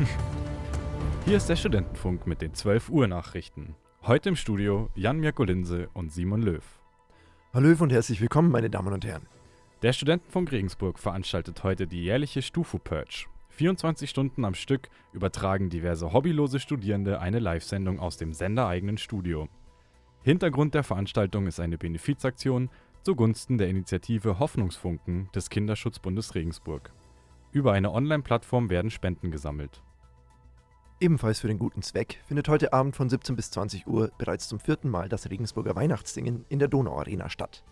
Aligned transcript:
Hier 1.26 1.36
ist 1.36 1.48
der 1.48 1.56
Studentenfunk 1.56 2.26
mit 2.26 2.40
den 2.40 2.54
12 2.54 2.88
Uhr 2.88 3.06
Nachrichten. 3.06 3.74
Heute 4.02 4.30
im 4.30 4.36
Studio 4.36 4.88
Jan 4.94 5.20
Mirko 5.20 5.44
Linse 5.44 5.88
und 5.92 6.10
Simon 6.10 6.42
Löw. 6.42 6.64
Hallo 7.52 7.74
und 7.80 7.92
herzlich 7.92 8.20
willkommen, 8.20 8.50
meine 8.50 8.70
Damen 8.70 8.92
und 8.92 9.04
Herren. 9.04 9.26
Der 9.82 9.92
Studentenfunk 9.92 10.52
Regensburg 10.52 10.98
veranstaltet 10.98 11.62
heute 11.64 11.86
die 11.86 12.02
jährliche 12.02 12.40
Stufu 12.40 12.78
Purge. 12.78 13.26
24 13.50 14.08
Stunden 14.08 14.44
am 14.44 14.54
Stück 14.54 14.88
übertragen 15.12 15.68
diverse 15.68 16.12
hobbylose 16.12 16.60
Studierende 16.60 17.20
eine 17.20 17.38
Live-Sendung 17.38 17.98
aus 17.98 18.16
dem 18.16 18.32
sendereigenen 18.32 18.96
Studio. 18.96 19.48
Hintergrund 20.22 20.74
der 20.74 20.84
Veranstaltung 20.84 21.46
ist 21.46 21.60
eine 21.60 21.76
Benefizaktion 21.76 22.70
zugunsten 23.02 23.58
der 23.58 23.68
Initiative 23.68 24.38
Hoffnungsfunken 24.38 25.28
des 25.34 25.50
Kinderschutzbundes 25.50 26.34
Regensburg. 26.34 26.92
Über 27.52 27.72
eine 27.72 27.92
Online-Plattform 27.92 28.70
werden 28.70 28.90
Spenden 28.90 29.30
gesammelt. 29.30 29.82
Ebenfalls 31.02 31.40
für 31.40 31.48
den 31.48 31.58
guten 31.58 31.80
Zweck 31.80 32.20
findet 32.26 32.46
heute 32.50 32.74
Abend 32.74 32.94
von 32.94 33.08
17 33.08 33.34
bis 33.34 33.50
20 33.52 33.86
Uhr 33.86 34.10
bereits 34.18 34.48
zum 34.48 34.60
vierten 34.60 34.90
Mal 34.90 35.08
das 35.08 35.30
Regensburger 35.30 35.74
Weihnachtssingen 35.74 36.44
in 36.50 36.58
der 36.58 36.68
Donauarena 36.68 37.30
statt. 37.30 37.64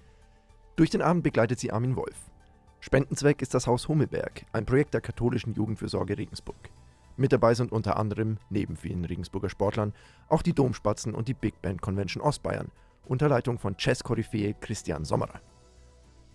Durch 0.76 0.88
den 0.88 1.02
Abend 1.02 1.24
begleitet 1.24 1.58
sie 1.58 1.70
Armin 1.70 1.94
Wolf. 1.94 2.16
Spendenzweck 2.80 3.42
ist 3.42 3.52
das 3.52 3.66
Haus 3.66 3.86
Hummelberg, 3.86 4.46
ein 4.52 4.64
Projekt 4.64 4.94
der 4.94 5.02
katholischen 5.02 5.52
Jugendfürsorge 5.52 6.16
Regensburg. 6.16 6.70
Mit 7.18 7.32
dabei 7.32 7.52
sind 7.52 7.70
unter 7.70 7.98
anderem, 7.98 8.38
neben 8.48 8.76
vielen 8.76 9.04
Regensburger 9.04 9.50
Sportlern, 9.50 9.92
auch 10.30 10.40
die 10.40 10.54
Domspatzen 10.54 11.14
und 11.14 11.28
die 11.28 11.34
Big 11.34 11.60
Band 11.60 11.82
Convention 11.82 12.22
Ostbayern, 12.22 12.70
unter 13.04 13.28
Leitung 13.28 13.58
von 13.58 13.76
Chess-Koryphäe 13.76 14.54
Christian 14.54 15.04
Sommerer. 15.04 15.42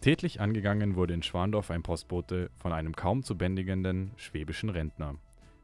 Tätlich 0.02 0.41
angegangen 0.41 0.95
wurde 0.95 1.16
in 1.16 1.23
Schwandorf 1.23 1.72
ein 1.72 1.81
Postbote 1.81 2.52
von 2.59 2.72
einem 2.72 2.95
kaum 2.95 3.23
zu 3.23 3.35
bändigenden 3.35 4.11
schwäbischen 4.17 4.69
Rentner. 4.69 5.16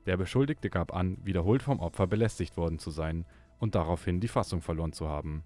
Der 0.10 0.18
Beschuldigte 0.18 0.72
gab 0.72 0.96
an, 0.96 1.20
wiederholt 1.24 1.62
vom 1.62 1.80
Opfer 1.80 2.08
belästigt 2.08 2.58
worden 2.58 2.80
zu 2.80 2.90
sein 2.90 3.26
und 3.60 3.76
daraufhin 3.76 4.20
die 4.20 4.28
Fassung 4.28 4.64
verloren 4.64 4.92
zu 4.92 5.08
haben. 5.08 5.44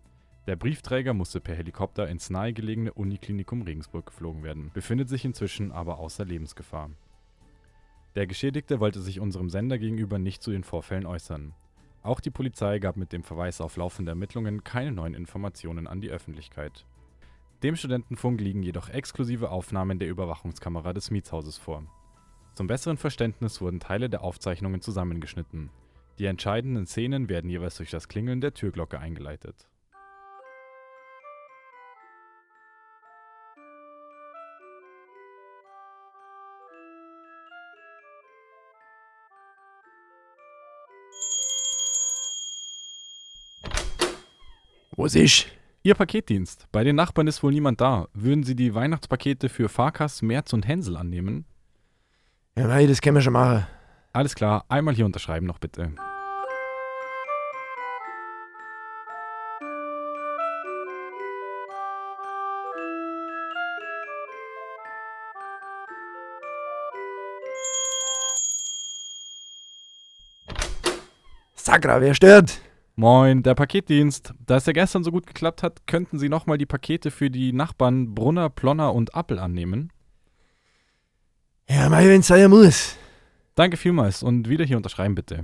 Der 0.47 0.55
Briefträger 0.55 1.13
musste 1.13 1.41
per 1.41 1.53
Helikopter 1.53 2.07
ins 2.07 2.29
nahegelegene 2.29 2.93
Uniklinikum 2.93 3.63
Regensburg 3.63 4.05
geflogen 4.05 4.41
werden, 4.41 4.71
befindet 4.73 5.09
sich 5.09 5.25
inzwischen 5.25 5.73
aber 5.73 5.97
außer 5.97 6.23
Lebensgefahr. 6.23 6.91
Der 8.15 8.25
Geschädigte 8.25 8.79
wollte 8.79 9.01
sich 9.01 9.19
unserem 9.19 9.49
Sender 9.49 9.77
gegenüber 9.77 10.17
nicht 10.17 10.41
zu 10.41 10.51
den 10.51 10.63
Vorfällen 10.63 11.05
äußern. 11.05 11.53
Auch 12.01 12.21
die 12.21 12.31
Polizei 12.31 12.79
gab 12.79 12.95
mit 12.95 13.11
dem 13.11 13.23
Verweis 13.23 13.59
auf 13.59 13.75
laufende 13.75 14.11
Ermittlungen 14.11 14.63
keine 14.63 14.93
neuen 14.93 15.13
Informationen 15.13 15.87
an 15.87 15.99
die 15.99 16.09
Öffentlichkeit. 16.09 16.85
Dem 17.63 17.75
Studentenfunk 17.75 18.39
liegen 18.39 18.63
jedoch 18.63 18.87
exklusive 18.87 19.49
Aufnahmen 19.49 19.99
der 19.99 20.07
Überwachungskamera 20.07 20.93
des 20.93 21.11
Mietshauses 21.11 21.57
vor. 21.57 21.83
Zum 22.55 22.67
besseren 22.67 22.97
Verständnis 22.97 23.61
wurden 23.61 23.79
Teile 23.79 24.11
der 24.11 24.23
Aufzeichnungen 24.23 24.79
zusammengeschnitten. 24.79 25.71
Die 26.19 26.25
entscheidenden 26.25 26.85
Szenen 26.85 27.27
werden 27.27 27.49
jeweils 27.49 27.77
durch 27.77 27.89
das 27.89 28.07
Klingeln 28.07 28.41
der 28.41 28.53
Türglocke 28.53 28.99
eingeleitet. 28.99 29.67
Was 44.95 45.15
ist? 45.15 45.47
Ihr 45.81 45.95
Paketdienst. 45.95 46.67
Bei 46.71 46.83
den 46.83 46.95
Nachbarn 46.95 47.25
ist 47.25 47.41
wohl 47.41 47.51
niemand 47.51 47.81
da. 47.81 48.07
Würden 48.13 48.43
Sie 48.43 48.55
die 48.55 48.75
Weihnachtspakete 48.75 49.49
für 49.49 49.67
Farkas, 49.67 50.21
Merz 50.21 50.53
und 50.53 50.67
Hänsel 50.67 50.95
annehmen? 50.95 51.45
Ja, 52.55 52.67
mei, 52.67 52.85
das 52.85 53.01
können 53.01 53.15
wir 53.15 53.21
schon 53.21 53.33
machen. 53.33 53.65
Alles 54.11 54.35
klar, 54.35 54.63
einmal 54.69 54.93
hier 54.93 55.07
unterschreiben 55.07 55.47
noch 55.47 55.57
bitte. 55.57 55.91
Sakra, 71.55 72.01
wer 72.01 72.13
stört? 72.13 72.59
Moin, 72.95 73.41
der 73.41 73.55
Paketdienst. 73.55 74.35
Da 74.45 74.57
es 74.57 74.67
ja 74.67 74.73
gestern 74.73 75.03
so 75.03 75.09
gut 75.09 75.25
geklappt 75.25 75.63
hat, 75.63 75.87
könnten 75.87 76.19
Sie 76.19 76.29
nochmal 76.29 76.59
die 76.59 76.67
Pakete 76.67 77.09
für 77.09 77.31
die 77.31 77.51
Nachbarn 77.51 78.13
Brunner, 78.13 78.51
Plonner 78.51 78.93
und 78.93 79.15
Appel 79.15 79.39
annehmen? 79.39 79.91
Ja, 81.93 81.99
mei, 81.99 82.09
wenn's 82.09 82.25
sein 82.25 82.49
muss. 82.49 82.95
Danke 83.53 83.77
vielmals 83.77 84.23
und 84.23 84.49
wieder 84.49 84.65
hier 84.65 84.77
unterschreiben 84.77 85.13
bitte. 85.13 85.43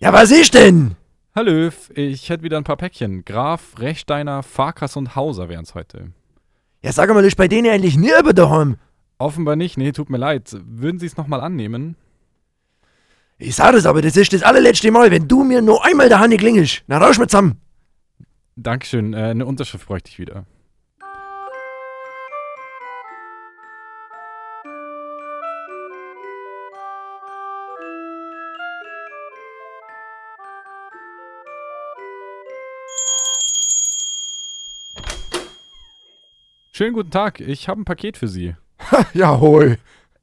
Ja, 0.00 0.12
was 0.12 0.32
ist 0.32 0.54
denn? 0.54 0.96
Hallo, 1.36 1.70
ich 1.94 2.28
hätte 2.30 2.42
wieder 2.42 2.56
ein 2.56 2.64
paar 2.64 2.76
Päckchen. 2.76 3.24
Graf, 3.24 3.78
Rechsteiner, 3.78 4.42
Farkas 4.42 4.96
und 4.96 5.14
Hauser 5.14 5.48
wären's 5.48 5.76
heute. 5.76 6.10
Ja, 6.82 6.90
sag 6.90 7.08
mal, 7.10 7.24
ist 7.24 7.36
bei 7.36 7.46
denen 7.46 7.70
eigentlich 7.70 7.96
nie 7.96 8.10
über 8.18 8.32
daheim? 8.32 8.76
Offenbar 9.20 9.54
nicht, 9.54 9.76
nee, 9.76 9.92
tut 9.92 10.08
mir 10.08 10.16
leid. 10.16 10.56
Würden 10.64 10.98
Sie 10.98 11.04
es 11.04 11.18
nochmal 11.18 11.42
annehmen? 11.42 11.94
Ich 13.36 13.54
sag 13.54 13.72
das 13.72 13.84
aber, 13.84 14.00
das 14.00 14.16
ist 14.16 14.32
das 14.32 14.42
allerletzte 14.42 14.90
Mal, 14.90 15.10
wenn 15.10 15.28
du 15.28 15.44
mir 15.44 15.60
nur 15.60 15.84
einmal 15.84 16.08
der 16.08 16.20
Hand 16.20 16.38
klingelst. 16.38 16.84
Na, 16.86 16.96
rausch 16.96 17.18
mir 17.18 17.26
zusammen. 17.26 17.60
Dankeschön, 18.56 19.12
äh, 19.12 19.18
eine 19.18 19.44
Unterschrift 19.44 19.86
bräuchte 19.86 20.08
ich 20.08 20.18
wieder. 20.18 20.46
Schönen 36.72 36.94
guten 36.94 37.10
Tag, 37.10 37.40
ich 37.40 37.68
habe 37.68 37.82
ein 37.82 37.84
Paket 37.84 38.16
für 38.16 38.28
Sie. 38.28 38.54
Jawohl. 39.14 39.78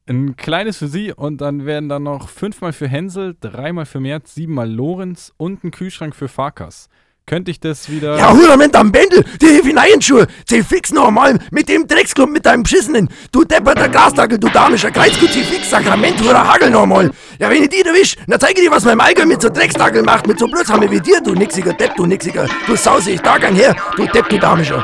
Ein 0.10 0.38
kleines 0.38 0.78
für 0.78 0.88
Sie 0.88 1.12
und 1.12 1.42
dann 1.42 1.66
werden 1.66 1.90
dann 1.90 2.04
noch 2.04 2.30
fünfmal 2.30 2.72
für 2.72 2.88
Hänsel, 2.88 3.36
dreimal 3.40 3.86
für 3.86 4.00
Merz, 4.00 4.34
siebenmal 4.36 4.72
Lorenz 4.72 5.34
und 5.36 5.64
ein 5.64 5.72
Kühlschrank 5.72 6.16
für 6.16 6.30
Farkas. 6.30 6.88
Könnte 7.26 7.52
ich 7.52 7.60
das 7.60 7.90
wieder. 7.90 8.18
Ja, 8.18 8.32
Hurament 8.32 8.74
am 8.78 8.90
Bändel, 8.90 9.26
die 9.42 9.62
Hinein-Schuhe, 9.62 10.28
zieh 10.46 10.64
fix 10.64 10.94
noch 10.94 11.10
einmal 11.10 11.38
mit 11.52 11.68
dem 11.68 11.86
Drecksklump 11.86 12.32
mit 12.32 12.46
deinem 12.46 12.64
beschissenen, 12.64 13.10
du 13.34 13.44
depperter 13.44 13.90
Grasdackel, 13.90 14.40
du 14.40 14.48
damischer 14.48 14.92
Kreuzgut, 14.92 15.34
zieh 15.34 15.44
fix 15.44 15.70
Sakrament, 15.70 16.22
Hurer 16.22 16.48
Hagel 16.48 16.70
noch 16.70 16.84
einmal. 16.84 17.12
Ja, 17.38 17.50
wenn 17.50 17.64
ich 17.64 17.70
die 17.70 17.82
erwisch, 17.82 18.16
dann 18.28 18.40
zeige 18.40 18.62
ich 18.62 18.68
dir, 18.68 18.72
was 18.72 18.86
mein 18.86 19.02
Allgäu 19.02 19.26
mit 19.26 19.42
so 19.42 19.50
Drecksdackel 19.50 20.04
macht, 20.04 20.26
mit 20.26 20.40
so 20.40 20.48
Blödshammer 20.48 20.90
wie 20.90 21.02
dir, 21.02 21.20
du 21.20 21.34
nixiger 21.34 21.74
Depp, 21.74 21.98
du 21.98 22.06
nixiger, 22.06 22.48
du 22.66 22.78
Sause, 22.78 23.12
ich 23.12 23.20
da 23.20 23.38
gern 23.38 23.56
her, 23.56 23.76
du 23.98 24.06
Depp, 24.06 24.30
du 24.30 24.40
damischer. 24.40 24.82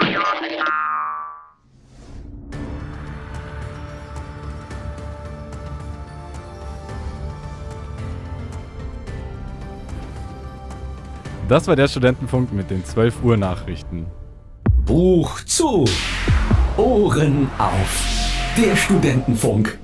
Das 11.50 11.68
war 11.68 11.76
der 11.76 11.90
Studentenfunk 11.90 12.54
mit 12.54 12.70
den 12.70 12.86
12 12.86 13.22
Uhr 13.22 13.36
Nachrichten. 13.36 14.06
Buch 14.86 15.42
zu. 15.44 15.84
Ohren 16.78 17.50
auf. 17.58 18.06
Der 18.58 18.76
Studentenfunk 18.76 19.78